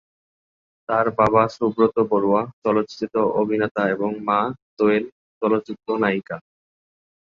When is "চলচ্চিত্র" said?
2.63-3.17, 5.41-5.87